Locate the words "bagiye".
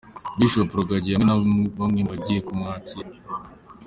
2.11-2.39